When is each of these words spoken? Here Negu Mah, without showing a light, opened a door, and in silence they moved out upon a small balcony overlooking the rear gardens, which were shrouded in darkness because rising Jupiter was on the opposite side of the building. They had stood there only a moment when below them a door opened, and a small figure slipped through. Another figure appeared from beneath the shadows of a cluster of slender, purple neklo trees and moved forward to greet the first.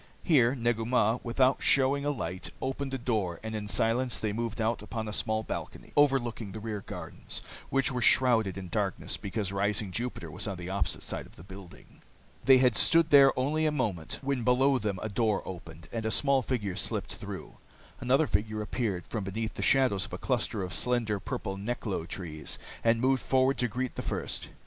Here 0.23 0.55
Negu 0.55 0.83
Mah, 0.83 1.19
without 1.21 1.61
showing 1.61 2.05
a 2.05 2.09
light, 2.09 2.49
opened 2.59 2.91
a 2.91 2.97
door, 2.97 3.39
and 3.43 3.53
in 3.55 3.67
silence 3.67 4.17
they 4.17 4.33
moved 4.33 4.59
out 4.59 4.81
upon 4.81 5.07
a 5.07 5.13
small 5.13 5.43
balcony 5.43 5.93
overlooking 5.95 6.53
the 6.53 6.59
rear 6.59 6.81
gardens, 6.83 7.43
which 7.69 7.91
were 7.91 8.01
shrouded 8.01 8.57
in 8.57 8.67
darkness 8.67 9.15
because 9.15 9.51
rising 9.51 9.91
Jupiter 9.91 10.31
was 10.31 10.47
on 10.47 10.57
the 10.57 10.71
opposite 10.71 11.03
side 11.03 11.27
of 11.27 11.35
the 11.35 11.43
building. 11.43 12.01
They 12.45 12.57
had 12.57 12.75
stood 12.75 13.11
there 13.11 13.31
only 13.39 13.67
a 13.67 13.71
moment 13.71 14.17
when 14.23 14.43
below 14.43 14.79
them 14.79 14.97
a 15.03 15.07
door 15.07 15.43
opened, 15.45 15.87
and 15.91 16.03
a 16.03 16.09
small 16.09 16.41
figure 16.41 16.75
slipped 16.75 17.13
through. 17.13 17.57
Another 17.99 18.25
figure 18.25 18.63
appeared 18.63 19.05
from 19.07 19.23
beneath 19.25 19.53
the 19.53 19.61
shadows 19.61 20.05
of 20.07 20.13
a 20.13 20.17
cluster 20.17 20.63
of 20.63 20.73
slender, 20.73 21.19
purple 21.19 21.57
neklo 21.57 22.07
trees 22.07 22.57
and 22.83 23.01
moved 23.01 23.21
forward 23.21 23.59
to 23.59 23.67
greet 23.67 23.93
the 23.93 24.01
first. 24.01 24.49